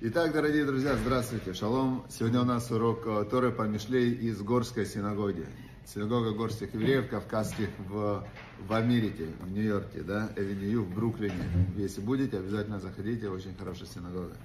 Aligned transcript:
Итак, 0.00 0.32
дорогие 0.32 0.64
друзья, 0.64 0.96
здравствуйте, 0.96 1.54
шалом. 1.54 2.04
Сегодня 2.08 2.40
у 2.40 2.44
нас 2.44 2.68
урок 2.72 3.06
э, 3.06 3.24
Торы 3.30 3.52
по 3.52 3.62
Мишлей 3.62 4.14
из 4.14 4.42
Горской 4.42 4.86
синагоги. 4.86 5.46
Синагога 5.86 6.32
горских 6.32 6.74
евреев, 6.74 7.08
кавказских 7.08 7.68
в, 7.78 8.26
в 8.58 8.72
Америке, 8.72 9.28
в 9.40 9.52
Нью-Йорке, 9.52 10.02
да, 10.02 10.32
Эвеню, 10.34 10.82
в 10.82 10.92
Бруклине. 10.92 11.44
Если 11.76 12.00
будете, 12.00 12.38
обязательно 12.38 12.80
заходите, 12.80 13.28
очень 13.28 13.54
хорошая 13.54 13.86
синагога. 13.86 14.36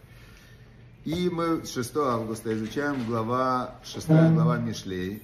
И 1.03 1.31
мы 1.31 1.65
6 1.65 1.97
августа 1.97 2.53
изучаем 2.53 3.07
глава, 3.07 3.79
6 3.83 4.07
глава 4.07 4.59
Мишлей. 4.59 5.23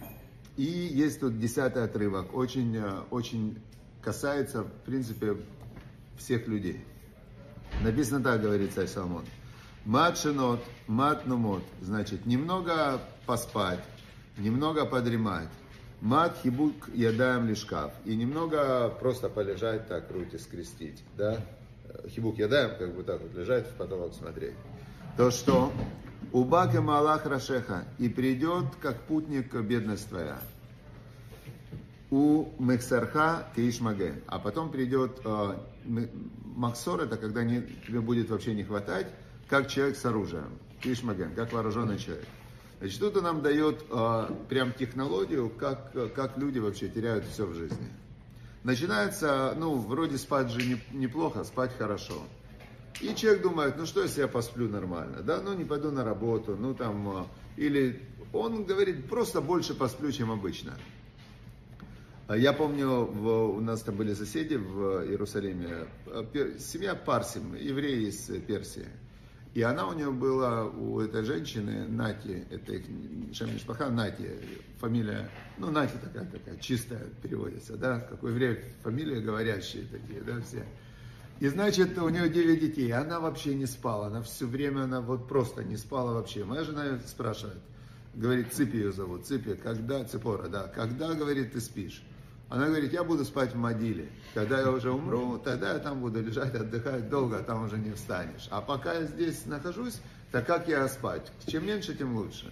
И 0.58 0.64
есть 0.64 1.20
тут 1.20 1.38
10 1.38 1.76
отрывок, 1.76 2.34
очень, 2.34 2.76
э, 2.78 3.02
очень 3.12 3.60
касается, 4.02 4.64
в 4.64 4.72
принципе, 4.86 5.38
всех 6.22 6.48
людей. 6.48 6.84
Написано 7.84 8.24
так, 8.24 8.42
говорит 8.42 8.74
царь 8.74 8.88
Соломон. 8.88 9.26
Мат 9.86 10.18
шинот, 10.18 10.64
мат 10.88 11.26
нумот. 11.26 11.64
Значит, 11.82 12.26
немного 12.26 13.02
поспать, 13.26 13.84
немного 14.38 14.86
подремать. 14.86 15.50
Мат 16.02 16.38
хибук 16.42 16.90
ядаем 16.94 17.48
лишкаф. 17.48 17.92
И 18.06 18.16
немного 18.16 18.90
просто 18.90 19.30
полежать 19.30 19.88
так, 19.88 20.10
руки 20.12 20.38
скрестить. 20.38 21.04
Да? 21.18 21.40
Хибук 22.08 22.38
ядаем, 22.38 22.78
как 22.78 22.96
бы 22.96 23.04
так 23.04 23.22
вот 23.22 23.34
лежать, 23.36 23.68
в 23.68 23.74
потолок 23.74 24.14
смотреть. 24.14 24.56
То 25.18 25.30
что? 25.32 25.72
Убак 26.32 26.74
и 26.76 26.80
Малах 26.80 27.26
Рашеха. 27.26 27.86
И 28.00 28.10
придет, 28.10 28.66
как 28.82 29.02
путник, 29.02 29.54
бедность 29.54 30.10
твоя. 30.10 30.40
У 32.12 32.50
Мексарха 32.60 33.48
Кишмаген. 33.56 34.22
А 34.28 34.38
потом 34.38 34.70
придет 34.70 35.22
э, 35.24 35.58
Максор, 36.44 37.02
это 37.02 37.18
когда 37.18 37.44
не, 37.44 37.62
тебе 37.88 38.02
будет 38.02 38.30
вообще 38.30 38.54
не 38.54 38.64
хватать 38.64 39.08
как 39.48 39.68
человек 39.68 39.98
с 39.98 40.06
оружием, 40.06 40.60
Ишмаген, 40.84 41.36
как 41.36 41.52
вооруженный 41.52 41.98
человек. 41.98 42.26
Значит, 42.80 43.04
он 43.04 43.24
нам 43.24 43.42
дает 43.42 43.84
э, 43.90 44.30
прям 44.50 44.74
технологию, 44.74 45.50
как, 45.50 45.94
как 46.14 46.38
люди 46.38 46.60
вообще 46.60 46.90
теряют 46.90 47.26
все 47.26 47.46
в 47.46 47.54
жизни. 47.54 47.90
Начинается, 48.64 49.54
ну, 49.58 49.76
вроде 49.76 50.18
спать 50.18 50.50
же 50.52 50.66
не, 50.66 50.82
неплохо, 50.92 51.44
спать 51.44 51.72
хорошо. 51.78 52.22
И 53.02 53.16
человек 53.16 53.42
думает, 53.42 53.76
ну 53.78 53.86
что, 53.86 54.02
если 54.04 54.22
я 54.22 54.28
посплю 54.28 54.70
нормально, 54.70 55.22
да, 55.22 55.42
ну 55.42 55.54
не 55.54 55.64
пойду 55.64 55.92
на 55.92 56.04
работу, 56.04 56.56
ну 56.56 56.74
там, 56.74 57.28
или 57.58 58.02
он 58.34 58.64
говорит, 58.64 59.10
просто 59.10 59.42
больше 59.42 59.74
посплю, 59.74 60.12
чем 60.12 60.32
обычно. 60.32 60.74
Я 62.38 62.54
помню, 62.54 63.06
в, 63.06 63.28
у 63.56 63.60
нас 63.62 63.82
там 63.82 63.96
были 63.96 64.14
соседи 64.14 64.56
в 64.56 65.06
Иерусалиме, 65.08 65.88
семья 66.60 66.96
Парсим, 66.96 67.56
евреи 67.56 68.10
из 68.10 68.26
Персии. 68.46 68.88
И 69.54 69.62
она 69.64 69.88
у 69.88 69.94
нее 69.94 70.12
была, 70.12 70.66
у 70.66 71.02
этой 71.02 71.24
женщины, 71.24 71.86
Нати, 71.86 72.46
это 72.50 72.74
их 72.74 72.86
Шамишпаха, 73.36 73.90
Нати, 73.90 74.30
фамилия, 74.80 75.30
ну, 75.58 75.72
Нати 75.72 75.98
такая, 76.02 76.26
такая, 76.26 76.58
чистая 76.58 77.06
переводится, 77.22 77.76
да, 77.76 78.00
как 78.00 78.24
у 78.24 78.28
евреев 78.28 78.60
фамилии 78.82 79.20
говорящие 79.20 79.88
такие, 79.92 80.22
да, 80.22 80.40
все. 80.42 80.64
И 81.42 81.48
значит, 81.48 81.98
у 81.98 82.08
нее 82.08 82.30
9 82.30 82.60
детей, 82.62 82.92
она 82.94 83.20
вообще 83.20 83.54
не 83.54 83.66
спала, 83.66 84.08
она 84.08 84.22
все 84.22 84.46
время, 84.46 84.84
она 84.84 85.02
вот 85.02 85.28
просто 85.28 85.64
не 85.64 85.76
спала 85.76 86.14
вообще. 86.14 86.46
Моя 86.46 86.64
жена 86.64 87.00
спрашивает, 87.06 87.58
говорит, 88.14 88.54
Ципи 88.54 88.78
ее 88.78 88.94
зовут, 88.94 89.26
Ципи, 89.26 89.56
когда, 89.56 90.06
Ципора, 90.06 90.48
да, 90.48 90.68
когда, 90.68 91.14
говорит, 91.14 91.52
ты 91.52 91.60
спишь? 91.60 92.02
Она 92.52 92.68
говорит, 92.68 92.92
я 92.92 93.06
буду 93.06 93.24
спать 93.24 93.54
в 93.54 93.58
Мадиле. 93.58 94.10
Когда 94.34 94.60
я 94.60 94.70
уже 94.72 94.92
умру, 94.92 95.38
тогда 95.38 95.72
я 95.72 95.80
там 95.80 96.02
буду 96.02 96.22
лежать, 96.22 96.54
отдыхать 96.54 97.10
долго, 97.10 97.38
а 97.38 97.44
там 97.44 97.64
уже 97.64 97.78
не 97.78 97.94
встанешь. 97.94 98.50
А 98.52 98.60
пока 98.60 98.94
я 98.94 99.04
здесь 99.06 99.46
нахожусь, 99.46 100.02
так 100.34 100.48
как 100.48 100.68
я 100.68 100.86
спать? 100.90 101.32
Чем 101.48 101.66
меньше, 101.66 101.96
тем 101.96 102.14
лучше. 102.14 102.52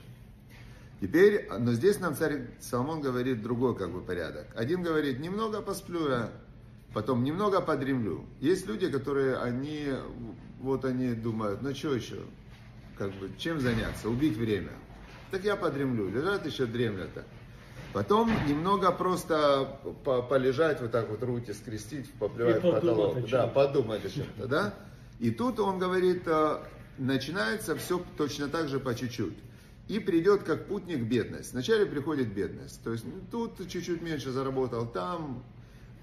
Теперь, 1.01 1.49
но 1.59 1.73
здесь 1.73 1.99
нам 1.99 2.15
царь 2.15 2.47
Соломон 2.61 3.01
говорит 3.01 3.43
другой 3.43 3.75
как 3.75 3.91
бы 3.91 3.99
порядок. 3.99 4.47
Один 4.55 4.83
говорит, 4.83 5.19
немного 5.19 5.61
посплю 5.61 6.09
я, 6.09 6.31
потом 6.93 7.25
немного 7.25 7.59
подремлю. 7.59 8.23
Есть 8.39 8.67
люди, 8.67 8.89
которые, 8.89 9.35
они, 9.35 9.89
вот 10.61 10.85
они 10.85 11.11
думают, 11.11 11.61
ну 11.61 11.75
что 11.75 11.93
еще, 11.93 12.21
как 12.97 13.11
бы, 13.15 13.29
чем 13.37 13.59
заняться, 13.59 14.09
убить 14.09 14.37
время. 14.37 14.71
Так 15.29 15.43
я 15.43 15.57
подремлю, 15.57 16.09
лежат 16.09 16.45
еще 16.45 16.65
дремлят. 16.67 17.09
Потом 17.93 18.31
немного 18.47 18.91
просто 18.91 19.79
полежать, 20.03 20.79
вот 20.81 20.91
так 20.91 21.09
вот 21.09 21.23
руки 21.23 21.53
скрестить, 21.53 22.11
поплевать 22.13 22.63
в 22.63 22.71
потолок. 22.71 23.29
Да, 23.29 23.47
подумать 23.47 24.05
о 24.05 24.09
чем-то, 24.09 24.47
да? 24.47 24.73
И 25.19 25.31
тут 25.31 25.59
он 25.59 25.79
говорит, 25.79 26.23
э, 26.27 26.59
начинается 26.97 27.75
все 27.75 28.01
точно 28.17 28.47
так 28.47 28.69
же 28.69 28.79
по 28.79 28.93
чуть-чуть. 28.93 29.37
И 29.87 29.99
придет 29.99 30.43
как 30.43 30.67
путник 30.67 31.01
бедность. 31.01 31.53
Вначале 31.53 31.85
приходит 31.85 32.31
бедность. 32.33 32.81
То 32.83 32.91
есть 32.91 33.05
ну, 33.05 33.19
тут 33.31 33.67
чуть-чуть 33.67 34.01
меньше 34.01 34.31
заработал, 34.31 34.85
там. 34.85 35.43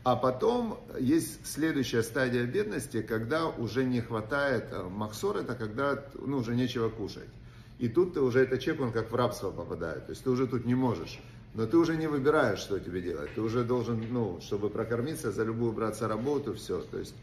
А 0.03 0.17
потом 0.17 0.79
есть 1.01 1.47
следующая 1.47 2.03
стадия 2.03 2.45
бедности, 2.45 3.03
когда 3.03 3.47
уже 3.47 3.85
не 3.85 4.01
хватает 4.01 4.67
э, 4.71 4.83
махсор, 4.83 5.39
это 5.39 5.55
когда 5.55 6.05
ну, 6.15 6.39
уже 6.39 6.55
нечего 6.55 6.89
кушать. 6.89 7.29
И 7.79 7.89
тут 7.89 8.15
ты 8.15 8.21
уже, 8.21 8.41
этот 8.41 8.61
человек, 8.61 8.83
он 8.83 8.93
как 8.93 9.11
в 9.11 9.15
рабство 9.15 9.51
попадает. 9.51 10.07
То 10.07 10.11
есть 10.11 10.25
ты 10.25 10.31
уже 10.31 10.47
тут 10.47 10.65
не 10.65 10.75
можешь. 10.75 11.21
Но 11.57 11.67
ты 11.67 11.79
уже 11.79 11.97
не 11.97 12.07
выбираешь, 12.07 12.59
что 12.59 12.79
тебе 12.79 13.01
делать. 13.01 13.31
Ты 13.35 13.41
уже 13.41 13.65
должен, 13.65 14.05
ну, 14.11 14.39
чтобы 14.43 14.69
прокормиться, 14.69 15.33
за 15.33 15.43
любую 15.43 15.73
браться 15.73 16.07
работу, 16.07 16.53
все. 16.53 16.83
То 16.83 16.99
есть 16.99 17.15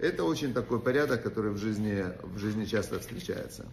это 0.00 0.24
очень 0.24 0.52
такой 0.52 0.80
порядок, 0.80 1.22
который 1.22 1.52
в 1.52 1.58
жизни, 1.58 2.04
в 2.22 2.36
жизни 2.36 2.64
часто 2.64 2.98
встречается. 2.98 3.64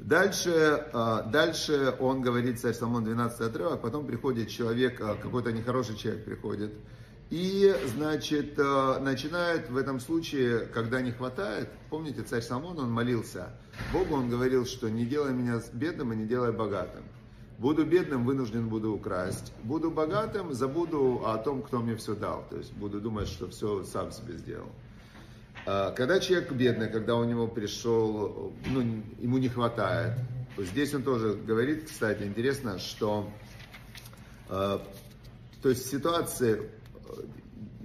Дальше, 0.00 0.86
а, 0.94 1.22
дальше 1.22 1.94
он 2.00 2.22
говорит, 2.22 2.60
царь 2.60 2.72
Соломон 2.72 3.04
12 3.04 3.40
отрывок, 3.42 3.82
потом 3.82 4.06
приходит 4.06 4.48
человек, 4.48 4.98
а, 5.02 5.16
какой-то 5.16 5.52
нехороший 5.52 5.96
человек 5.96 6.24
приходит, 6.24 6.72
и, 7.30 7.74
значит, 7.94 8.54
а, 8.58 9.00
начинает 9.00 9.68
в 9.68 9.76
этом 9.76 10.00
случае, 10.00 10.60
когда 10.60 11.02
не 11.02 11.10
хватает, 11.10 11.68
помните, 11.90 12.22
царь 12.22 12.42
Соломон, 12.42 12.78
он 12.78 12.90
молился 12.90 13.50
Богу, 13.92 14.14
он 14.14 14.30
говорил, 14.30 14.64
что 14.64 14.88
не 14.88 15.04
делай 15.04 15.32
меня 15.34 15.60
бедным 15.74 16.12
и 16.12 16.16
не 16.16 16.26
делай 16.26 16.52
богатым. 16.52 17.02
Буду 17.58 17.84
бедным, 17.84 18.24
вынужден 18.24 18.68
буду 18.68 18.92
украсть. 18.92 19.52
Буду 19.64 19.90
богатым, 19.90 20.52
забуду 20.52 21.22
о 21.26 21.36
том, 21.38 21.62
кто 21.62 21.80
мне 21.80 21.96
все 21.96 22.14
дал. 22.14 22.46
То 22.48 22.56
есть 22.56 22.72
буду 22.72 23.00
думать, 23.00 23.26
что 23.28 23.48
все 23.48 23.82
сам 23.82 24.12
себе 24.12 24.36
сделал. 24.36 24.68
А, 25.66 25.90
когда 25.90 26.20
человек 26.20 26.52
бедный, 26.52 26.88
когда 26.88 27.16
у 27.16 27.24
него 27.24 27.48
пришел, 27.48 28.52
ну, 28.66 29.02
ему 29.18 29.38
не 29.38 29.48
хватает, 29.48 30.18
здесь 30.56 30.94
он 30.94 31.02
тоже 31.02 31.34
говорит, 31.34 31.86
кстати, 31.86 32.22
интересно, 32.22 32.78
что 32.78 33.28
а, 34.48 34.80
то 35.60 35.68
есть 35.68 35.90
ситуации, 35.90 36.70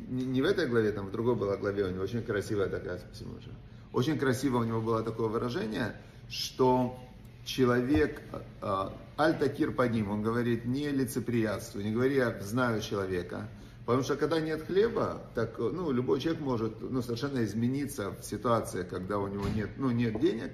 не 0.07 0.41
в 0.41 0.45
этой 0.45 0.67
главе, 0.67 0.91
там 0.91 1.07
в 1.07 1.11
другой 1.11 1.35
была 1.35 1.57
главе, 1.57 1.85
у 1.85 1.89
него 1.89 2.03
очень 2.03 2.23
красивая 2.23 2.69
такая, 2.69 2.99
спасибо 2.99 3.31
большое, 3.31 3.55
очень 3.91 4.17
красиво 4.19 4.57
у 4.57 4.63
него 4.63 4.81
было 4.81 5.01
такое 5.03 5.27
выражение, 5.27 5.95
что 6.29 6.97
человек, 7.45 8.21
а, 8.61 8.93
аль-такир 9.17 9.71
по 9.71 9.83
ним, 9.87 10.11
он 10.11 10.21
говорит, 10.21 10.65
не 10.65 10.89
лицеприятствуй, 10.89 11.83
не 11.83 11.91
говори, 11.91 12.15
я 12.15 12.39
знаю 12.41 12.81
человека. 12.81 13.49
Потому 13.85 14.03
что 14.03 14.15
когда 14.15 14.39
нет 14.39 14.65
хлеба, 14.65 15.21
так 15.35 15.57
ну, 15.57 15.91
любой 15.91 16.21
человек 16.21 16.41
может 16.41 16.81
ну, 16.81 17.01
совершенно 17.01 17.43
измениться 17.43 18.11
в 18.11 18.23
ситуации, 18.23 18.83
когда 18.83 19.19
у 19.19 19.27
него 19.27 19.45
нет, 19.53 19.71
ну, 19.77 19.91
нет 19.91 20.19
денег. 20.19 20.51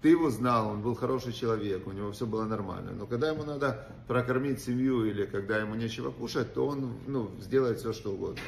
Ты 0.00 0.08
его 0.08 0.30
знал, 0.30 0.68
он 0.70 0.82
был 0.82 0.96
хороший 0.96 1.32
человек, 1.32 1.86
у 1.86 1.92
него 1.92 2.10
все 2.10 2.26
было 2.26 2.44
нормально. 2.44 2.90
Но 2.90 3.06
когда 3.06 3.28
ему 3.28 3.44
надо 3.44 3.86
прокормить 4.08 4.60
семью 4.60 5.04
или 5.04 5.26
когда 5.26 5.58
ему 5.58 5.76
нечего 5.76 6.10
кушать, 6.10 6.54
то 6.54 6.66
он 6.66 6.94
ну, 7.06 7.30
сделает 7.40 7.78
все, 7.78 7.92
что 7.92 8.10
угодно. 8.12 8.40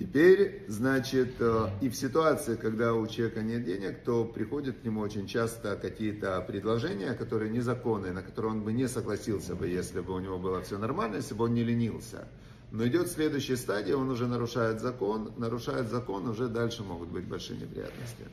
Теперь, 0.00 0.64
значит, 0.66 1.34
э, 1.40 1.68
и 1.82 1.90
в 1.90 1.94
ситуации, 1.94 2.56
когда 2.56 2.94
у 2.94 3.06
человека 3.06 3.42
нет 3.42 3.66
денег, 3.66 4.02
то 4.02 4.24
приходят 4.24 4.78
к 4.78 4.82
нему 4.82 5.02
очень 5.02 5.26
часто 5.26 5.76
какие-то 5.76 6.40
предложения, 6.40 7.12
которые 7.12 7.50
незаконные, 7.50 8.12
на 8.12 8.22
которые 8.22 8.52
он 8.52 8.62
бы 8.62 8.72
не 8.72 8.88
согласился 8.88 9.54
бы, 9.54 9.68
если 9.68 10.00
бы 10.00 10.14
у 10.14 10.18
него 10.18 10.38
было 10.38 10.62
все 10.62 10.78
нормально, 10.78 11.16
если 11.16 11.34
бы 11.34 11.44
он 11.44 11.52
не 11.52 11.62
ленился. 11.62 12.26
Но 12.70 12.86
идет 12.86 13.08
следующая 13.10 13.58
стадия, 13.58 13.94
он 13.94 14.08
уже 14.08 14.26
нарушает 14.26 14.80
закон, 14.80 15.34
нарушает 15.36 15.90
закон, 15.90 16.26
уже 16.28 16.48
дальше 16.48 16.82
могут 16.82 17.10
быть 17.10 17.26
большие 17.26 17.60
неприятности. 17.60 18.24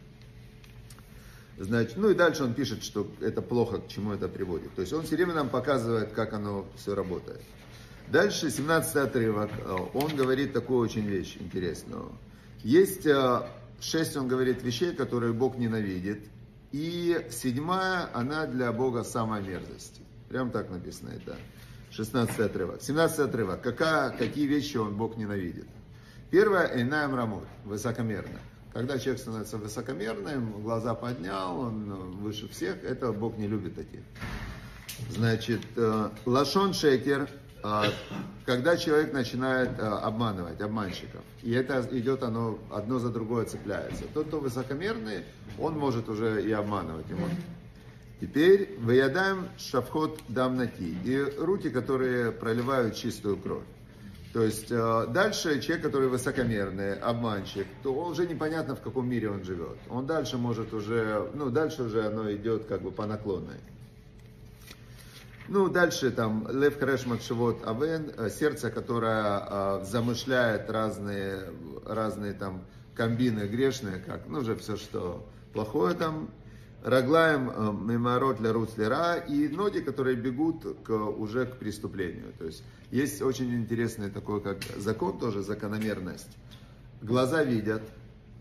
Значит, 1.58 1.98
ну 1.98 2.12
и 2.12 2.14
дальше 2.14 2.46
он 2.46 2.54
пишет, 2.54 2.82
что 2.82 3.12
это 3.20 3.42
плохо, 3.42 3.80
к 3.80 3.90
чему 3.90 4.14
это 4.14 4.30
приводит. 4.30 4.74
То 4.74 4.82
есть 4.84 4.94
он 4.94 5.04
все 5.04 5.18
время 5.18 5.34
нам 5.34 5.50
показывает, 5.50 6.14
как 6.14 6.32
оно 6.32 6.66
все 6.78 6.96
работает. 6.96 7.42
Дальше 8.08 8.50
17 8.50 8.96
отрывок, 8.96 9.52
э, 9.58 9.76
он 9.94 10.16
говорит 10.16 10.54
такую 10.54 10.80
очень 10.80 11.06
вещь 11.06 11.36
интересную. 11.40 12.12
Есть 12.64 13.06
э, 13.06 13.42
шесть, 13.82 14.16
он 14.16 14.28
говорит, 14.30 14.64
вещей, 14.64 14.96
которые 14.96 15.34
Бог 15.34 15.58
ненавидит. 15.58 16.24
И 16.72 17.28
седьмая, 17.30 18.10
она 18.14 18.46
для 18.46 18.72
Бога 18.72 19.04
самая 19.04 19.42
мерзость. 19.42 20.02
Прям 20.30 20.52
так 20.52 20.70
написано 20.70 21.10
это. 21.10 21.36
16 21.92 22.40
отрывок. 22.40 22.82
17 22.82 23.20
отрывок. 23.20 23.62
Какая, 23.62 24.12
какие 24.12 24.46
вещи 24.46 24.78
он 24.78 24.96
Бог 24.96 25.18
ненавидит? 25.18 25.68
Первое, 26.30 26.68
Эйнаем 26.76 27.16
Рамут, 27.16 27.46
высокомерно. 27.66 28.40
Когда 28.74 29.00
человек 29.00 29.20
становится 29.22 29.58
высокомерным, 29.58 30.62
глаза 30.62 30.94
поднял, 30.94 31.60
он 31.60 32.18
выше 32.22 32.48
всех, 32.50 32.84
это 32.84 33.12
Бог 33.12 33.38
не 33.38 33.48
любит 33.48 33.76
таких. 33.76 34.02
Значит, 35.10 35.62
э, 35.76 36.10
Лашон 36.26 36.74
Шекер, 36.74 37.24
э, 37.24 37.47
когда 38.46 38.78
человек 38.78 39.14
начинает 39.14 39.80
э, 39.80 39.82
обманывать, 39.82 40.62
обманщиков, 40.62 41.22
и 41.44 41.52
это 41.52 41.88
идет, 41.92 42.24
оно 42.24 42.60
одно 42.72 43.00
за 43.00 43.10
другое 43.10 43.46
цепляется. 43.46 44.04
Тот, 44.14 44.28
кто 44.28 44.40
высокомерный, 44.40 45.24
он 45.60 45.78
может 45.78 46.08
уже 46.10 46.44
и 46.44 46.52
обманывать 46.52 47.10
ему. 47.10 47.28
Теперь 48.20 48.78
выедаем 48.80 49.48
шафхот 49.58 50.20
дамнати 50.28 50.98
и 51.04 51.24
руки, 51.38 51.70
которые 51.70 52.32
проливают 52.32 52.96
чистую 52.96 53.38
кровь. 53.38 53.64
То 54.34 54.44
есть 54.44 54.70
дальше 54.70 55.62
человек, 55.62 55.86
который 55.86 56.10
высокомерный, 56.10 56.96
обманщик, 56.96 57.66
то 57.84 57.94
он 57.94 58.12
уже 58.12 58.28
непонятно 58.28 58.76
в 58.76 58.82
каком 58.82 59.10
мире 59.10 59.30
он 59.30 59.44
живет. 59.44 59.78
Он 59.90 60.06
дальше 60.06 60.38
может 60.38 60.74
уже, 60.74 61.30
ну 61.34 61.50
дальше 61.50 61.84
уже 61.84 62.06
оно 62.06 62.32
идет 62.32 62.66
как 62.66 62.82
бы 62.82 62.92
по 62.92 63.06
наклонной. 63.06 63.58
Ну, 65.50 65.70
дальше 65.70 66.12
там 66.12 66.48
Лев 66.52 66.78
Креш 66.78 67.06
Макшевод 67.06 67.66
Авен, 67.66 68.12
э, 68.18 68.30
сердце, 68.30 68.70
которое 68.70 69.40
э, 69.40 69.86
замышляет 69.86 70.70
разные, 70.70 71.52
разные 71.86 72.34
там 72.34 72.66
комбины 72.96 73.48
грешные, 73.48 74.00
как, 74.00 74.28
ну, 74.28 74.40
уже 74.40 74.56
все, 74.56 74.76
что 74.76 75.26
плохое 75.54 75.96
там, 75.96 76.30
Раглаем 76.84 77.50
э, 77.50 77.74
меморот 77.74 78.38
для 78.38 78.54
руцлера 78.54 79.16
и 79.16 79.50
ноги, 79.50 79.80
которые 79.80 80.16
бегут 80.16 80.64
к, 80.86 80.92
уже 80.92 81.46
к 81.46 81.58
преступлению. 81.58 82.32
То 82.38 82.46
есть 82.46 82.64
есть 82.92 83.22
очень 83.22 83.54
интересный 83.56 84.10
такой 84.10 84.42
как 84.42 84.60
закон 84.78 85.20
тоже, 85.20 85.42
закономерность. 85.42 86.38
Глаза 87.02 87.44
видят, 87.44 87.82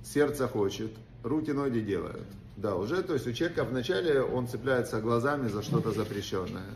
сердце 0.04 0.46
хочет, 0.46 0.92
руки 1.24 1.50
ноги 1.50 1.80
делают. 1.80 2.26
Да, 2.56 2.76
уже, 2.76 3.02
то 3.02 3.14
есть 3.14 3.26
у 3.26 3.32
человека 3.32 3.64
вначале 3.64 4.20
он 4.20 4.46
цепляется 4.46 5.00
глазами 5.00 5.48
за 5.48 5.62
что-то 5.62 5.90
запрещенное. 5.90 6.70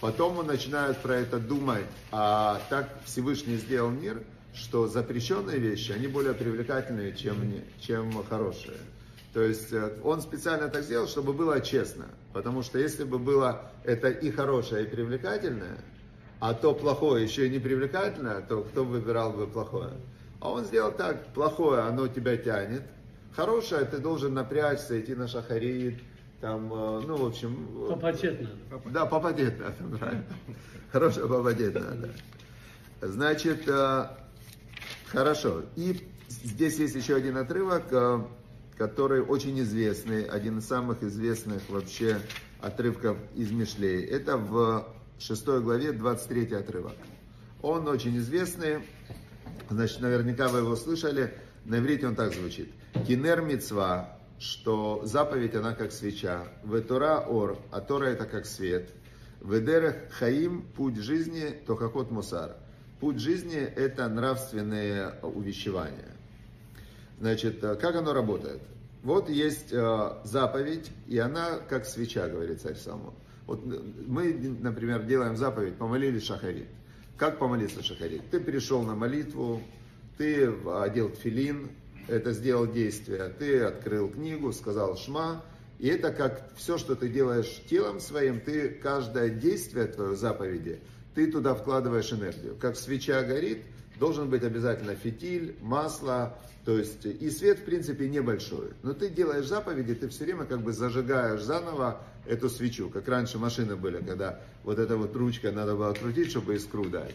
Потом 0.00 0.38
он 0.38 0.46
начинает 0.46 0.98
про 0.98 1.16
это 1.16 1.38
думать, 1.38 1.84
а 2.12 2.60
так 2.70 2.88
Всевышний 3.04 3.56
сделал 3.56 3.90
мир, 3.90 4.22
что 4.54 4.86
запрещенные 4.86 5.58
вещи, 5.58 5.92
они 5.92 6.06
более 6.06 6.34
привлекательные, 6.34 7.14
чем, 7.14 7.36
чем 7.80 8.24
хорошие. 8.24 8.78
То 9.32 9.42
есть 9.42 9.72
э, 9.72 9.92
он 10.02 10.20
специально 10.22 10.68
так 10.68 10.82
сделал, 10.82 11.06
чтобы 11.06 11.32
было 11.32 11.60
честно. 11.60 12.06
Потому 12.32 12.62
что 12.62 12.78
если 12.78 13.04
бы 13.04 13.18
было 13.18 13.70
это 13.84 14.08
и 14.08 14.30
хорошее, 14.30 14.84
и 14.84 14.88
привлекательное, 14.88 15.78
а 16.40 16.54
то 16.54 16.74
плохое 16.74 17.24
еще 17.24 17.46
и 17.46 17.50
не 17.50 17.58
привлекательное, 17.58 18.40
то 18.42 18.62
кто 18.62 18.84
выбирал 18.84 19.32
бы 19.32 19.46
плохое? 19.46 19.92
А 20.40 20.50
он 20.50 20.64
сделал 20.64 20.92
так, 20.92 21.26
плохое, 21.34 21.82
оно 21.82 22.06
тебя 22.06 22.36
тянет, 22.36 22.82
хорошее, 23.34 23.84
ты 23.84 23.98
должен 23.98 24.34
напрячься, 24.34 25.00
идти 25.00 25.14
на 25.14 25.26
шахарит, 25.26 26.00
там, 26.40 26.72
э, 26.72 27.00
ну, 27.06 27.16
в 27.16 27.26
общем... 27.26 27.88
Попотеть 27.88 28.40
надо. 28.40 28.90
Да, 28.90 29.06
попотеть 29.06 29.58
надо, 29.58 29.96
правильно. 29.98 30.24
Хорошо, 30.92 31.28
попотеть 31.28 31.74
надо. 31.74 32.10
Значит, 33.00 33.68
э, 33.68 34.06
хорошо. 35.06 35.62
И 35.74 36.00
здесь 36.28 36.78
есть 36.78 36.94
еще 36.94 37.16
один 37.16 37.36
отрывок, 37.36 37.92
э, 37.92 38.20
который 38.76 39.20
очень 39.20 39.58
известный, 39.60 40.24
один 40.24 40.58
из 40.58 40.66
самых 40.66 41.02
известных 41.02 41.68
вообще 41.68 42.20
отрывков 42.60 43.18
из 43.34 43.50
Мишлей. 43.50 44.04
Это 44.04 44.36
в 44.36 44.86
6 45.18 45.44
главе 45.60 45.92
23 45.92 46.54
отрывок. 46.54 46.94
Он 47.62 47.88
очень 47.88 48.16
известный, 48.18 48.84
значит, 49.68 50.00
наверняка 50.00 50.46
вы 50.46 50.60
его 50.60 50.76
слышали. 50.76 51.34
На 51.64 51.80
иврите 51.80 52.06
он 52.06 52.14
так 52.14 52.32
звучит. 52.32 52.70
Кинер 53.06 53.42
мицва 53.42 54.17
что 54.38 55.02
заповедь, 55.04 55.54
она 55.54 55.74
как 55.74 55.92
свеча. 55.92 56.44
В 56.62 56.80
Тора 56.82 57.20
ор, 57.20 57.58
а 57.70 57.80
Тора 57.80 58.06
это 58.06 58.24
как 58.24 58.46
свет. 58.46 58.88
В 59.40 59.58
Эдерех 59.58 60.10
хаим, 60.12 60.62
путь 60.76 60.96
жизни, 60.96 61.54
то 61.66 61.76
хохот 61.76 62.10
мусар. 62.10 62.56
Путь 63.00 63.20
жизни 63.20 63.58
это 63.58 64.08
нравственные 64.08 65.14
увещевания. 65.22 66.16
Значит, 67.20 67.62
э, 67.62 67.76
как 67.76 67.96
оно 67.96 68.12
работает? 68.12 68.60
Вот 69.02 69.28
есть 69.28 69.72
э, 69.72 70.10
заповедь, 70.24 70.90
и 71.06 71.18
она 71.18 71.58
как 71.68 71.84
свеча, 71.84 72.28
говорит 72.28 72.60
царь 72.60 72.76
Соломон. 72.76 73.14
Вот 73.46 73.60
э, 73.64 73.80
мы, 74.06 74.32
например, 74.60 75.04
делаем 75.04 75.36
заповедь, 75.36 75.76
помолились 75.76 76.24
шахарит. 76.24 76.68
Как 77.16 77.38
помолиться 77.38 77.82
шахарит? 77.82 78.22
Ты 78.30 78.40
перешел 78.40 78.82
на 78.82 78.94
молитву, 78.94 79.62
ты 80.16 80.52
одел 80.80 81.10
тфилин, 81.10 81.70
это 82.08 82.32
сделал 82.32 82.66
действие. 82.66 83.32
Ты 83.38 83.60
открыл 83.60 84.08
книгу, 84.08 84.52
сказал 84.52 84.96
шма, 84.96 85.44
и 85.78 85.88
это 85.88 86.10
как 86.10 86.50
все, 86.56 86.76
что 86.78 86.96
ты 86.96 87.08
делаешь 87.08 87.62
телом 87.68 88.00
своим, 88.00 88.40
ты 88.40 88.68
каждое 88.68 89.28
действие 89.28 89.86
твое 89.86 90.16
заповеди, 90.16 90.80
ты 91.14 91.30
туда 91.30 91.54
вкладываешь 91.54 92.12
энергию. 92.12 92.56
Как 92.56 92.76
свеча 92.76 93.22
горит, 93.22 93.62
должен 93.98 94.28
быть 94.28 94.42
обязательно 94.42 94.94
фитиль, 94.94 95.56
масло, 95.60 96.36
то 96.64 96.76
есть 96.76 97.04
и 97.04 97.30
свет 97.30 97.60
в 97.60 97.64
принципе 97.64 98.08
небольшой. 98.08 98.72
Но 98.82 98.92
ты 98.92 99.08
делаешь 99.08 99.46
заповеди, 99.46 99.94
ты 99.94 100.08
все 100.08 100.24
время 100.24 100.44
как 100.44 100.62
бы 100.62 100.72
зажигаешь 100.72 101.42
заново 101.42 102.00
эту 102.26 102.48
свечу, 102.50 102.90
как 102.90 103.08
раньше 103.08 103.38
машины 103.38 103.76
были, 103.76 104.02
когда 104.02 104.40
вот 104.64 104.78
эта 104.78 104.96
вот 104.96 105.14
ручка 105.16 105.52
надо 105.52 105.76
было 105.76 105.92
крутить, 105.94 106.30
чтобы 106.30 106.56
искру 106.56 106.84
дать. 106.86 107.14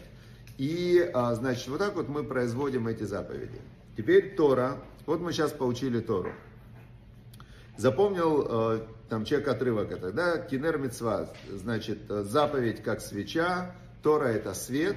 И, 0.56 1.10
а, 1.12 1.34
значит, 1.34 1.68
вот 1.68 1.78
так 1.78 1.94
вот 1.94 2.08
мы 2.08 2.24
производим 2.24 2.88
эти 2.88 3.02
заповеди. 3.02 3.60
Теперь 3.96 4.34
Тора. 4.34 4.78
Вот 5.06 5.20
мы 5.20 5.32
сейчас 5.32 5.52
получили 5.52 6.00
Тору. 6.00 6.32
Запомнил 7.76 8.46
э, 8.48 8.80
там 9.08 9.24
человек 9.24 9.48
отрывок 9.48 9.92
это, 9.92 10.12
да? 10.12 10.38
Кинер 10.38 10.78
мецва, 10.78 11.28
значит, 11.50 12.10
э, 12.10 12.22
заповедь 12.22 12.82
как 12.82 13.00
свеча, 13.00 13.74
Тора 14.02 14.26
это 14.26 14.54
свет, 14.54 14.96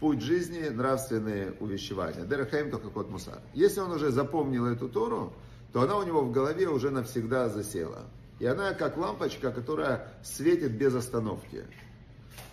путь 0.00 0.20
жизни, 0.22 0.68
нравственные 0.68 1.52
увещевания. 1.60 2.24
Дерахаим 2.24 2.70
только 2.70 2.90
кот 2.90 3.10
мусар. 3.10 3.40
Если 3.54 3.80
он 3.80 3.92
уже 3.92 4.10
запомнил 4.10 4.66
эту 4.66 4.88
Тору, 4.88 5.32
то 5.72 5.82
она 5.82 5.96
у 5.98 6.02
него 6.02 6.22
в 6.22 6.32
голове 6.32 6.68
уже 6.68 6.90
навсегда 6.90 7.48
засела. 7.48 8.04
И 8.38 8.46
она 8.46 8.72
как 8.74 8.96
лампочка, 8.96 9.52
которая 9.52 10.08
светит 10.22 10.72
без 10.72 10.94
остановки. 10.94 11.64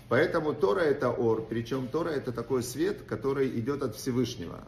Поэтому 0.09 0.53
Тора 0.53 0.81
это 0.81 1.09
ор, 1.09 1.45
причем 1.47 1.87
Тора 1.87 2.09
это 2.09 2.31
такой 2.31 2.63
свет, 2.63 3.03
который 3.03 3.49
идет 3.59 3.81
от 3.81 3.95
Всевышнего. 3.95 4.63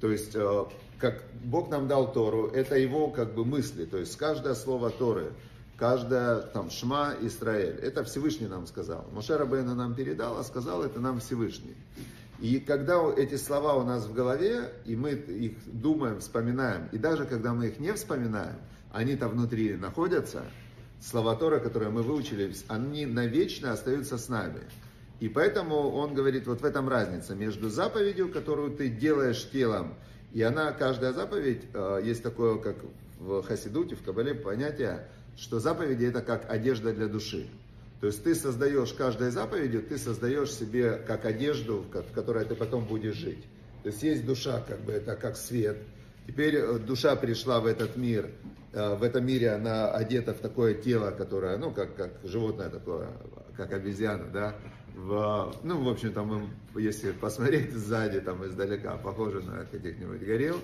То 0.00 0.10
есть, 0.10 0.34
э, 0.34 0.64
как 0.98 1.22
Бог 1.44 1.70
нам 1.70 1.88
дал 1.88 2.12
Тору, 2.12 2.48
это 2.48 2.76
его 2.76 3.08
как 3.08 3.34
бы 3.34 3.44
мысли, 3.44 3.84
то 3.84 3.98
есть 3.98 4.16
каждое 4.16 4.54
слово 4.54 4.90
Торы, 4.90 5.32
каждое 5.76 6.40
там 6.40 6.70
Шма 6.70 7.14
Израиль, 7.20 7.76
это 7.82 8.04
Всевышний 8.04 8.46
нам 8.46 8.66
сказал. 8.66 9.06
Моше 9.12 9.36
Рабейна 9.36 9.74
нам 9.74 9.94
передал, 9.94 10.38
а 10.38 10.44
сказал 10.44 10.82
это 10.82 11.00
нам 11.00 11.20
Всевышний. 11.20 11.76
И 12.40 12.58
когда 12.58 13.02
эти 13.14 13.36
слова 13.36 13.74
у 13.74 13.84
нас 13.84 14.06
в 14.06 14.14
голове, 14.14 14.72
и 14.86 14.96
мы 14.96 15.10
их 15.12 15.56
думаем, 15.66 16.20
вспоминаем, 16.20 16.88
и 16.92 16.98
даже 16.98 17.26
когда 17.26 17.52
мы 17.52 17.68
их 17.68 17.78
не 17.78 17.92
вспоминаем, 17.92 18.56
они-то 18.92 19.28
внутри 19.28 19.74
находятся, 19.74 20.44
слова 21.02 21.36
Тора, 21.36 21.60
которые 21.60 21.90
мы 21.90 22.02
выучили, 22.02 22.54
они 22.68 23.04
навечно 23.04 23.72
остаются 23.72 24.16
с 24.16 24.28
нами. 24.28 24.60
И 25.20 25.28
поэтому 25.28 25.90
он 25.90 26.14
говорит, 26.14 26.46
вот 26.46 26.62
в 26.62 26.64
этом 26.64 26.88
разница 26.88 27.34
между 27.34 27.68
заповедью, 27.68 28.32
которую 28.32 28.72
ты 28.72 28.88
делаешь 28.88 29.48
телом, 29.50 29.94
и 30.32 30.42
она, 30.42 30.72
каждая 30.72 31.12
заповедь, 31.12 31.62
э, 31.74 32.00
есть 32.02 32.22
такое, 32.22 32.56
как 32.58 32.76
в 33.18 33.42
Хасидуте, 33.42 33.96
в 33.96 34.02
Кабале, 34.02 34.34
понятие, 34.34 35.06
что 35.36 35.60
заповеди 35.60 36.06
это 36.06 36.22
как 36.22 36.50
одежда 36.50 36.92
для 36.94 37.06
души. 37.06 37.48
То 38.00 38.06
есть 38.06 38.24
ты 38.24 38.34
создаешь 38.34 38.94
каждой 38.94 39.30
заповедью, 39.30 39.82
ты 39.82 39.98
создаешь 39.98 40.52
себе 40.52 40.94
как 41.06 41.26
одежду, 41.26 41.84
в 41.92 42.12
которой 42.14 42.46
ты 42.46 42.54
потом 42.54 42.86
будешь 42.86 43.16
жить. 43.16 43.44
То 43.82 43.90
есть 43.90 44.02
есть 44.02 44.24
душа, 44.24 44.62
как 44.66 44.80
бы 44.80 44.92
это 44.92 45.16
как 45.16 45.36
свет. 45.36 45.76
Теперь 46.26 46.56
э, 46.56 46.78
душа 46.78 47.14
пришла 47.16 47.60
в 47.60 47.66
этот 47.66 47.96
мир, 47.96 48.30
э, 48.72 48.94
в 48.94 49.02
этом 49.02 49.26
мире 49.26 49.50
она 49.50 49.90
одета 49.90 50.32
в 50.32 50.38
такое 50.38 50.72
тело, 50.74 51.10
которое, 51.10 51.58
ну, 51.58 51.72
как, 51.72 51.94
как 51.94 52.12
животное 52.24 52.70
такое, 52.70 53.08
как 53.56 53.72
обезьяна, 53.72 54.30
да, 54.32 54.54
в, 55.06 55.54
ну, 55.62 55.82
в 55.82 55.88
общем, 55.88 56.12
там, 56.12 56.50
если 56.76 57.12
посмотреть 57.12 57.72
сзади, 57.72 58.20
там, 58.20 58.44
издалека, 58.46 58.96
похоже 58.96 59.40
на 59.40 59.64
каких-нибудь 59.64 60.20
горел, 60.20 60.56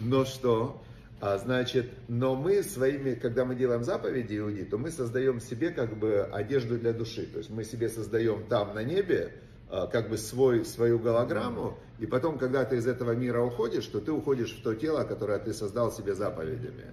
но 0.00 0.24
что? 0.24 0.82
А, 1.20 1.38
значит, 1.38 1.90
но 2.08 2.34
мы 2.34 2.62
своими, 2.62 3.14
когда 3.14 3.44
мы 3.44 3.54
делаем 3.54 3.84
заповеди 3.84 4.38
Иуди, 4.38 4.64
то 4.64 4.78
мы 4.78 4.90
создаем 4.90 5.40
себе 5.40 5.70
как 5.70 5.96
бы 5.96 6.28
одежду 6.32 6.78
для 6.78 6.92
души, 6.92 7.26
то 7.26 7.38
есть 7.38 7.50
мы 7.50 7.64
себе 7.64 7.88
создаем 7.88 8.44
там 8.48 8.74
на 8.74 8.82
небе, 8.82 9.34
а, 9.68 9.86
как 9.86 10.08
бы 10.08 10.16
свой, 10.16 10.64
свою 10.64 10.98
голограмму, 10.98 11.78
и 11.98 12.06
потом, 12.06 12.38
когда 12.38 12.64
ты 12.64 12.76
из 12.76 12.86
этого 12.86 13.12
мира 13.12 13.40
уходишь, 13.40 13.86
то 13.86 14.00
ты 14.00 14.10
уходишь 14.10 14.52
в 14.52 14.62
то 14.62 14.74
тело, 14.74 15.04
которое 15.04 15.38
ты 15.38 15.52
создал 15.52 15.92
себе 15.92 16.14
заповедями. 16.14 16.86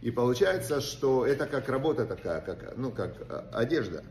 И 0.00 0.10
получается, 0.10 0.80
что 0.80 1.26
это 1.26 1.46
как 1.46 1.68
работа 1.68 2.06
такая, 2.06 2.40
как, 2.40 2.76
ну, 2.76 2.92
как 2.92 3.14
а, 3.28 3.50
одежда. 3.52 4.04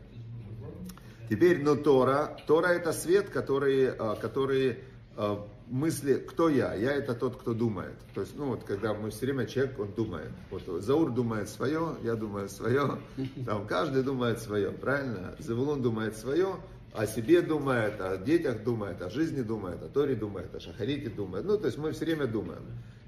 Теперь, 1.28 1.62
но 1.62 1.76
Тора, 1.76 2.36
Тора 2.46 2.68
это 2.68 2.92
свет, 2.92 3.30
который, 3.30 3.90
а, 3.90 4.14
который 4.16 4.78
э, 5.16 5.36
мысли, 5.68 6.14
кто 6.14 6.48
я? 6.48 6.74
Я 6.74 6.92
это 6.92 7.14
тот, 7.14 7.36
кто 7.36 7.52
думает. 7.54 7.94
То 8.14 8.20
есть, 8.20 8.36
ну 8.36 8.46
вот, 8.46 8.64
когда 8.64 8.94
мы 8.94 9.10
все 9.10 9.26
время 9.26 9.46
человек, 9.46 9.78
он 9.78 9.92
думает. 9.92 10.30
Вот 10.50 10.62
Заур 10.82 11.10
думает 11.10 11.48
свое, 11.48 11.96
я 12.02 12.14
думаю 12.14 12.48
свое, 12.48 12.98
там 13.46 13.66
каждый 13.66 14.02
думает 14.02 14.40
свое, 14.40 14.70
правильно? 14.70 15.34
Завулун 15.38 15.82
думает 15.82 16.16
свое, 16.16 16.56
о 16.92 17.06
себе 17.06 17.42
думает, 17.42 18.00
о 18.00 18.16
детях 18.16 18.62
думает, 18.62 19.02
о 19.02 19.10
жизни 19.10 19.42
думает, 19.42 19.82
о 19.82 19.88
Торе 19.88 20.14
думает, 20.14 20.54
о 20.54 20.60
Шахарите 20.60 21.10
думает. 21.10 21.44
Ну, 21.44 21.58
то 21.58 21.66
есть 21.66 21.78
мы 21.78 21.92
все 21.92 22.04
время 22.04 22.26
думаем. 22.26 22.62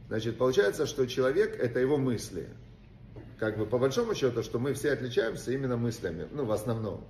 Значит, 0.09 0.39
получается, 0.39 0.87
что 0.87 1.07
человек 1.07 1.59
это 1.59 1.81
его 1.81 1.97
мысли. 1.97 2.49
Как 3.39 3.57
бы 3.57 3.67
по 3.67 3.79
большому 3.79 4.15
счету, 4.15 4.43
что 4.43 4.59
мы 4.59 4.75
все 4.75 4.93
отличаемся 4.93 5.53
именно 5.53 5.77
мыслями, 5.77 6.27
ну, 6.33 6.45
в 6.45 6.51
основном. 6.51 7.07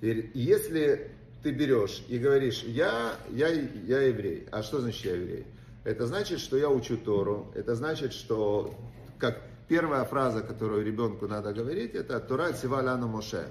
И 0.00 0.30
если 0.34 1.10
ты 1.42 1.50
берешь 1.50 2.04
и 2.08 2.18
говоришь, 2.18 2.62
я, 2.62 3.14
я, 3.30 3.48
я 3.48 4.02
еврей. 4.02 4.46
А 4.50 4.62
что 4.62 4.80
значит 4.80 5.04
я 5.04 5.14
еврей? 5.14 5.46
Это 5.84 6.06
значит, 6.06 6.40
что 6.40 6.56
я 6.56 6.68
учу 6.68 6.96
Тору. 6.96 7.50
Это 7.54 7.74
значит, 7.74 8.12
что 8.12 8.74
как 9.18 9.40
первая 9.68 10.04
фраза, 10.04 10.42
которую 10.42 10.84
ребенку 10.84 11.26
надо 11.26 11.52
говорить, 11.52 11.94
это 11.94 12.20
Тора 12.20 12.52
Циваляна 12.52 13.06
Моше. 13.06 13.48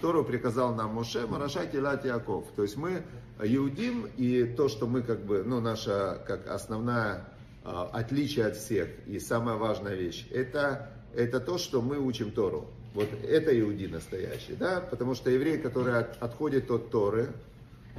Тору 0.00 0.24
приказал 0.24 0.74
нам 0.74 0.94
Моше, 0.94 1.26
Мараша 1.26 1.66
Килат 1.66 2.04
Яков. 2.04 2.46
То 2.56 2.62
есть 2.62 2.76
мы 2.76 3.02
иудим, 3.42 4.08
и 4.16 4.44
то, 4.44 4.68
что 4.68 4.86
мы 4.86 5.02
как 5.02 5.24
бы, 5.24 5.42
ну, 5.44 5.60
наша 5.60 6.22
как 6.26 6.48
основная 6.48 7.26
а, 7.64 7.90
отличие 7.92 8.46
от 8.46 8.56
всех 8.56 8.88
и 9.06 9.18
самая 9.18 9.56
важная 9.56 9.94
вещь, 9.94 10.26
это, 10.30 10.90
это 11.14 11.40
то, 11.40 11.58
что 11.58 11.82
мы 11.82 11.98
учим 11.98 12.32
Тору. 12.32 12.70
Вот 12.94 13.08
это 13.22 13.58
иуди 13.58 13.86
настоящий, 13.86 14.54
да, 14.54 14.80
потому 14.80 15.14
что 15.14 15.30
еврей, 15.30 15.58
который 15.58 15.96
от, 15.96 16.20
отходит 16.20 16.70
от 16.70 16.90
Торы, 16.90 17.28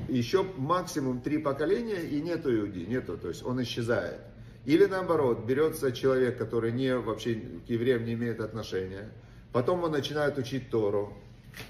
еще 0.10 0.46
максимум 0.58 1.22
три 1.22 1.38
поколения 1.38 2.02
и 2.02 2.22
нету 2.22 2.54
иуди, 2.54 2.86
нету, 2.86 3.18
то 3.18 3.30
есть 3.30 3.46
он 3.46 3.62
исчезает. 3.64 4.20
Или 4.66 4.86
наоборот, 4.86 5.46
берется 5.46 5.92
человек, 5.92 6.38
который 6.38 6.72
не, 6.72 6.96
вообще 6.96 7.36
к 7.66 7.70
евреям 7.70 8.06
не 8.06 8.14
имеет 8.14 8.42
отношения, 8.42 9.10
потом 9.54 9.84
он 9.84 9.92
начинает 9.92 10.38
учить 10.38 10.70
Тору, 10.70 11.14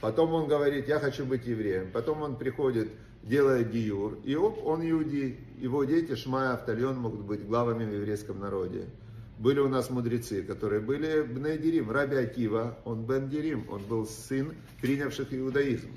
потом 0.01 0.33
он 0.33 0.47
говорит, 0.47 0.87
я 0.87 0.99
хочу 0.99 1.25
быть 1.25 1.45
евреем, 1.45 1.91
потом 1.91 2.23
он 2.23 2.35
приходит, 2.37 2.89
делает 3.23 3.71
диюр, 3.71 4.17
и 4.23 4.35
оп, 4.35 4.65
он 4.65 4.81
иуди, 4.81 5.37
его 5.59 5.83
дети, 5.83 6.15
Шмая, 6.15 6.53
Автальон 6.53 6.97
могут 6.97 7.21
быть 7.21 7.45
главами 7.45 7.85
в 7.85 7.93
еврейском 7.93 8.39
народе. 8.39 8.87
Были 9.41 9.59
у 9.59 9.67
нас 9.67 9.89
мудрецы, 9.89 10.43
которые 10.43 10.81
были 10.81 11.23
Бнедирим. 11.23 11.89
Раби 11.89 12.15
Акива, 12.15 12.77
он 12.85 13.07
Бен 13.07 13.27
Дирим, 13.27 13.65
он 13.71 13.81
был 13.81 14.05
сын 14.05 14.53
принявших 14.81 15.33
иудаизм. 15.33 15.89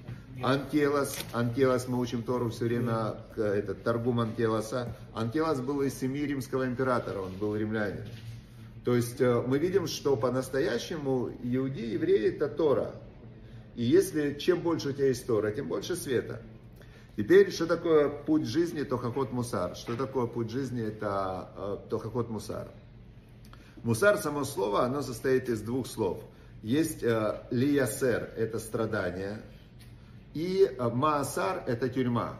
Антелас, 0.43 1.19
Антелас, 1.31 1.87
мы 1.87 2.01
учим 2.01 2.23
Тору 2.23 2.49
все 2.49 2.65
время, 2.65 3.17
этот 3.37 3.83
Таргум 3.83 4.21
Антеласа. 4.21 4.97
Антелас 5.13 5.61
был 5.61 5.83
из 5.83 5.93
семьи 5.93 6.25
римского 6.25 6.67
императора, 6.67 7.21
он 7.21 7.33
был 7.33 7.55
римлянин. 7.55 8.07
То 8.83 8.97
есть 8.97 9.21
э, 9.21 9.43
мы 9.47 9.59
видим, 9.59 9.89
что 9.89 10.17
по-настоящему 10.17 11.31
иуди, 11.43 11.93
евреи 11.93 12.35
это 12.35 12.49
Тора. 12.49 12.95
И 13.75 13.85
если 13.85 14.39
чем 14.39 14.61
больше 14.61 14.89
у 14.89 14.93
тебя 14.93 15.09
есть 15.09 15.27
Тора, 15.27 15.51
тем 15.51 15.69
больше 15.69 15.97
света. 15.97 16.41
Теперь, 17.19 17.51
что 17.51 17.67
такое 17.67 18.09
путь 18.09 18.47
жизни, 18.47 18.85
Тохахот 18.85 19.33
Мусар? 19.33 19.77
Что 19.77 19.97
такое 19.97 20.27
путь 20.29 20.51
жизни, 20.51 20.83
это 20.83 21.51
э, 21.57 21.77
Тохахот 21.91 22.31
Мусар? 22.31 22.69
Мусар, 23.85 24.17
само 24.17 24.45
слово, 24.45 24.85
оно 24.85 25.03
состоит 25.03 25.51
из 25.51 25.61
двух 25.61 25.87
слов. 25.87 26.25
Есть 26.63 27.03
э, 27.03 27.43
лиясер, 27.51 28.31
это 28.35 28.59
страдание, 28.59 29.43
и 30.33 30.65
э, 30.67 30.89
маасар, 30.89 31.63
это 31.67 31.91
тюрьма. 31.91 32.39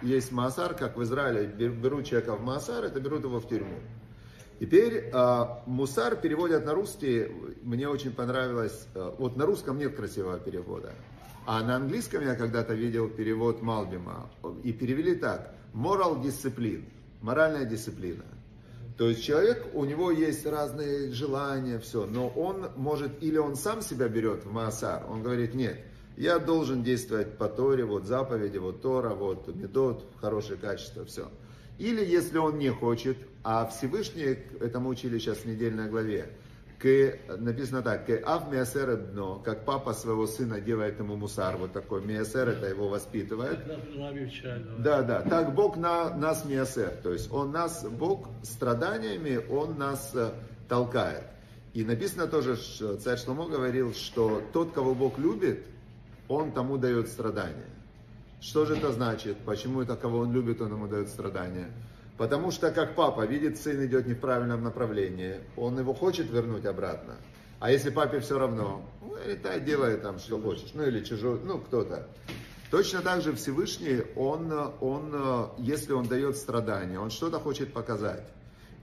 Есть 0.00 0.32
маасар, 0.32 0.72
как 0.72 0.96
в 0.96 1.02
Израиле, 1.02 1.46
берут 1.68 2.06
человека 2.06 2.34
в 2.34 2.42
маасар, 2.42 2.84
это 2.84 2.98
берут 2.98 3.24
его 3.24 3.40
в 3.40 3.46
тюрьму. 3.46 3.78
Теперь 4.58 5.10
э, 5.12 5.44
мусар 5.66 6.16
переводят 6.16 6.64
на 6.64 6.72
русский, 6.72 7.30
мне 7.62 7.86
очень 7.86 8.12
понравилось, 8.12 8.86
э, 8.94 9.12
вот 9.18 9.36
на 9.36 9.44
русском 9.44 9.76
нет 9.76 9.94
красивого 9.94 10.38
перевода, 10.38 10.94
а 11.44 11.62
на 11.62 11.76
английском 11.76 12.22
я 12.22 12.34
когда-то 12.34 12.72
видел 12.72 13.10
перевод 13.10 13.60
Малбима, 13.60 14.30
и 14.64 14.72
перевели 14.72 15.14
так, 15.14 15.54
moral 15.74 16.22
discipline, 16.22 16.88
моральная 17.20 17.66
дисциплина. 17.66 18.24
То 19.00 19.08
есть 19.08 19.24
человек, 19.24 19.66
у 19.72 19.86
него 19.86 20.10
есть 20.10 20.44
разные 20.44 21.10
желания, 21.10 21.78
все, 21.78 22.04
но 22.04 22.28
он 22.28 22.70
может, 22.76 23.22
или 23.22 23.38
он 23.38 23.56
сам 23.56 23.80
себя 23.80 24.08
берет 24.08 24.44
в 24.44 24.52
Маасар, 24.52 25.06
он 25.08 25.22
говорит, 25.22 25.54
нет, 25.54 25.80
я 26.18 26.38
должен 26.38 26.82
действовать 26.82 27.38
по 27.38 27.48
Торе, 27.48 27.86
вот 27.86 28.04
заповеди, 28.04 28.58
вот 28.58 28.82
Тора, 28.82 29.14
вот 29.14 29.48
Медот, 29.56 30.04
хорошее 30.20 30.58
качество, 30.58 31.06
все. 31.06 31.30
Или 31.78 32.04
если 32.04 32.36
он 32.36 32.58
не 32.58 32.68
хочет, 32.68 33.16
а 33.42 33.64
Всевышний, 33.68 34.36
это 34.60 34.80
мы 34.80 34.90
учили 34.90 35.18
сейчас 35.18 35.38
в 35.38 35.44
недельной 35.46 35.88
главе, 35.88 36.36
к, 36.80 37.18
написано 37.38 37.82
так, 37.82 38.06
к 38.06 38.22
ав 38.24 38.50
миасер 38.50 38.96
дно, 38.96 39.40
как 39.44 39.66
папа 39.66 39.92
своего 39.92 40.26
сына 40.26 40.60
делает 40.60 40.98
ему 40.98 41.14
мусар, 41.14 41.56
вот 41.58 41.72
такой 41.72 42.02
миасер, 42.02 42.48
это 42.48 42.66
его 42.66 42.88
воспитывает. 42.88 43.66
Да, 44.78 45.02
да, 45.02 45.20
так 45.20 45.54
Бог 45.54 45.76
на, 45.76 46.16
нас 46.16 46.44
миасер, 46.46 46.92
то 47.02 47.12
есть 47.12 47.30
он 47.32 47.52
нас, 47.52 47.84
Бог 47.84 48.28
страданиями, 48.42 49.44
он 49.50 49.76
нас 49.76 50.12
э, 50.14 50.30
толкает. 50.68 51.24
И 51.74 51.84
написано 51.84 52.26
тоже, 52.26 52.56
что 52.56 52.96
царь 52.96 53.18
Шломо 53.18 53.46
говорил, 53.46 53.92
что 53.92 54.42
тот, 54.52 54.72
кого 54.72 54.94
Бог 54.94 55.18
любит, 55.18 55.66
он 56.28 56.52
тому 56.52 56.78
дает 56.78 57.08
страдания. 57.08 57.68
Что 58.40 58.64
же 58.64 58.76
это 58.76 58.90
значит? 58.90 59.36
Почему 59.44 59.82
это, 59.82 59.96
кого 59.96 60.20
он 60.20 60.32
любит, 60.32 60.62
он 60.62 60.72
ему 60.72 60.88
дает 60.88 61.08
страдания? 61.08 61.70
Потому 62.20 62.50
что 62.50 62.70
как 62.70 62.96
папа 62.96 63.24
видит, 63.24 63.56
сын 63.56 63.82
идет 63.86 64.06
не 64.06 64.12
в 64.12 64.20
правильном 64.20 64.62
направлении, 64.62 65.36
он 65.56 65.78
его 65.78 65.94
хочет 65.94 66.30
вернуть 66.30 66.66
обратно. 66.66 67.16
А 67.60 67.70
если 67.70 67.88
папе 67.88 68.20
все 68.20 68.38
равно, 68.38 68.84
ну, 69.00 69.16
летай, 69.26 69.58
делай 69.58 69.96
там, 69.96 70.18
что 70.18 70.38
хочешь. 70.38 70.72
Ну, 70.74 70.82
или 70.86 71.02
чужой, 71.02 71.40
ну, 71.42 71.56
кто-то. 71.56 72.06
Точно 72.70 73.00
так 73.00 73.22
же 73.22 73.32
Всевышний, 73.32 74.02
он, 74.16 74.52
он, 74.82 75.50
если 75.56 75.94
он 75.94 76.08
дает 76.08 76.36
страдания, 76.36 77.00
он 77.00 77.08
что-то 77.08 77.40
хочет 77.40 77.72
показать. 77.72 78.28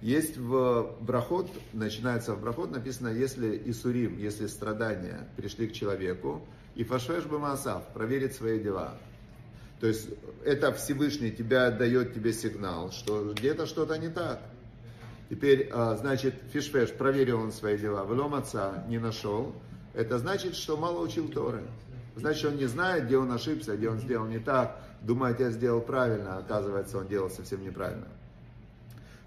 Есть 0.02 0.38
в 0.38 0.96
Брахот, 1.02 1.48
начинается 1.74 2.34
в 2.34 2.42
Брахот, 2.42 2.72
написано, 2.72 3.10
если 3.10 3.62
Исурим, 3.68 4.18
если 4.18 4.48
страдания 4.48 5.30
пришли 5.38 5.68
к 5.68 5.74
человеку, 5.74 6.42
и 6.74 6.84
фашвеш 6.84 7.26
бы 7.26 7.38
масав, 7.38 7.88
проверить 7.94 8.34
свои 8.34 8.60
дела. 8.60 8.98
То 9.80 9.88
есть 9.88 10.10
это 10.44 10.74
Всевышний 10.74 11.32
тебя 11.32 11.70
дает 11.70 12.14
тебе 12.14 12.34
сигнал, 12.34 12.92
что 12.92 13.34
где-то 13.34 13.68
что-то 13.68 13.98
не 13.98 14.10
так. 14.10 14.42
Теперь, 15.30 15.70
а, 15.72 15.96
значит, 15.96 16.36
Фишфеш 16.52 16.94
проверил 16.94 17.42
он 17.42 17.52
свои 17.52 17.78
дела, 17.78 18.04
влом 18.04 18.34
отца 18.34 18.86
не 18.88 18.98
нашел. 18.98 19.54
Это 19.94 20.18
значит, 20.20 20.56
что 20.56 20.78
мало 20.78 21.02
учил 21.02 21.28
Торы. 21.28 21.64
Значит, 22.16 22.46
он 22.46 22.58
не 22.58 22.66
знает, 22.66 23.06
где 23.06 23.18
он 23.18 23.32
ошибся, 23.32 23.76
где 23.76 23.90
он 23.90 24.00
сделал 24.00 24.26
не 24.26 24.40
так. 24.40 24.80
Думает, 25.02 25.40
я 25.40 25.52
сделал 25.52 25.82
правильно, 25.82 26.38
оказывается, 26.38 26.98
он 26.98 27.08
делал 27.08 27.30
совсем 27.30 27.64
неправильно. 27.64 28.08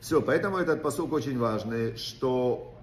Все, 0.00 0.20
поэтому 0.20 0.56
этот 0.56 0.82
посук 0.82 1.12
очень 1.12 1.38
важный, 1.38 1.96
что 1.96 2.74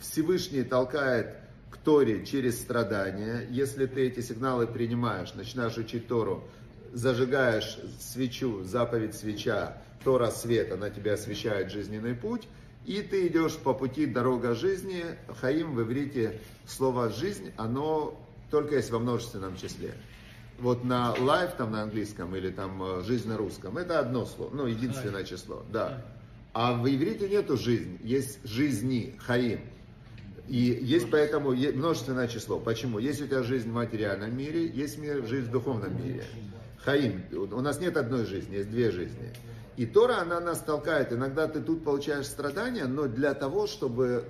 Всевышний 0.00 0.64
толкает 0.64 1.36
к 1.70 1.76
Торе 1.76 2.24
через 2.24 2.60
страдания. 2.60 3.46
Если 3.50 3.86
ты 3.86 4.08
эти 4.08 4.20
сигналы 4.20 4.66
принимаешь, 4.66 5.34
начинаешь 5.34 5.76
учить 5.76 6.08
Тору, 6.08 6.48
зажигаешь 6.92 7.78
свечу, 8.00 8.64
заповедь 8.64 9.14
свеча, 9.14 9.78
Тора 10.04 10.30
свет, 10.30 10.72
она 10.72 10.90
тебя 10.90 11.14
освещает 11.14 11.70
жизненный 11.70 12.14
путь, 12.14 12.48
и 12.86 13.02
ты 13.02 13.26
идешь 13.26 13.56
по 13.56 13.74
пути 13.74 14.06
дорога 14.06 14.54
жизни. 14.54 15.04
Хаим 15.40 15.74
в 15.74 15.82
иврите 15.82 16.40
слово 16.66 17.10
жизнь, 17.10 17.52
оно 17.56 18.18
только 18.50 18.76
есть 18.76 18.90
во 18.90 18.98
множественном 18.98 19.56
числе. 19.56 19.94
Вот 20.58 20.84
на 20.84 21.14
life 21.16 21.56
там 21.56 21.72
на 21.72 21.82
английском 21.82 22.34
или 22.36 22.50
там 22.50 22.82
э, 22.82 23.02
жизнь 23.02 23.28
на 23.28 23.36
русском, 23.36 23.78
это 23.78 23.98
одно 23.98 24.26
слово, 24.26 24.50
ну 24.54 24.66
единственное 24.66 25.24
число, 25.24 25.64
да. 25.72 26.04
А 26.52 26.74
в 26.74 26.86
иврите 26.86 27.28
нету 27.28 27.56
жизнь, 27.56 27.98
есть 28.02 28.44
жизни, 28.44 29.14
хаим. 29.18 29.60
И 30.48 30.56
есть 30.58 31.10
поэтому 31.10 31.52
множественное 31.52 32.26
число. 32.26 32.58
Почему? 32.58 32.98
Есть 32.98 33.22
у 33.22 33.26
тебя 33.26 33.44
жизнь 33.44 33.70
в 33.70 33.72
материальном 33.72 34.36
мире, 34.36 34.66
есть 34.66 34.98
мир, 34.98 35.24
жизнь 35.24 35.46
в 35.46 35.50
духовном 35.52 35.96
мире. 36.04 36.24
Хаим. 36.84 37.24
У 37.32 37.60
нас 37.60 37.78
нет 37.80 37.96
одной 37.96 38.24
жизни, 38.24 38.56
есть 38.56 38.70
две 38.70 38.90
жизни. 38.90 39.32
И 39.76 39.86
Тора, 39.86 40.20
она 40.20 40.40
нас 40.40 40.60
толкает. 40.60 41.12
Иногда 41.12 41.46
ты 41.46 41.60
тут 41.60 41.84
получаешь 41.84 42.26
страдания, 42.26 42.86
но 42.86 43.06
для 43.06 43.34
того, 43.34 43.66
чтобы 43.66 44.24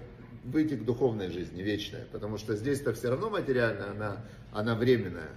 выйти 0.45 0.75
к 0.75 0.85
духовной 0.85 1.31
жизни, 1.31 1.63
вечной. 1.63 2.03
Потому 2.13 2.39
что 2.39 2.57
здесь-то 2.57 2.93
все 2.93 3.11
равно 3.11 3.31
материально, 3.31 3.91
она, 3.91 4.17
она 4.53 4.75
временная. 4.75 5.31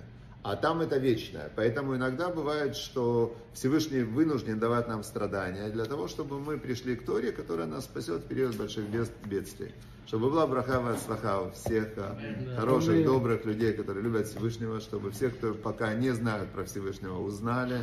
А 0.44 0.58
там 0.58 0.82
это 0.82 0.98
вечное. 0.98 1.50
Поэтому 1.56 1.96
иногда 1.96 2.30
бывает, 2.30 2.76
что 2.76 3.34
Всевышний 3.54 4.04
вынужден 4.04 4.60
давать 4.60 4.90
нам 4.90 5.04
страдания 5.04 5.70
для 5.70 5.86
того, 5.86 6.10
чтобы 6.10 6.40
мы 6.40 6.58
пришли 6.58 6.98
к 6.98 7.06
Торе, 7.06 7.32
которая 7.32 7.66
нас 7.66 7.86
спасет 7.86 8.24
в 8.24 8.28
период 8.28 8.56
больших 8.58 8.84
бедствий. 8.90 9.74
Чтобы 10.06 10.30
была 10.30 10.46
браха 10.46 10.82
васлаха 10.82 11.50
всех 11.52 11.96
да. 11.96 12.18
хороших, 12.58 13.06
добрых 13.06 13.46
людей, 13.46 13.72
которые 13.72 14.04
любят 14.04 14.28
Всевышнего, 14.28 14.82
чтобы 14.82 15.12
все, 15.12 15.30
кто 15.30 15.54
пока 15.54 15.94
не 15.94 16.12
знают 16.12 16.50
про 16.50 16.66
Всевышнего, 16.66 17.20
узнали 17.20 17.80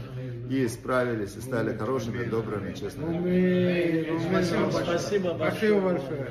и 0.51 0.67
исправились, 0.67 1.37
и 1.37 1.41
стали 1.41 1.75
хорошими, 1.75 2.25
добрыми, 2.25 2.75
честными. 2.75 4.19
Спасибо 4.29 4.65
большое. 4.71 4.99
Спасибо 4.99 5.81
большое. 5.81 6.31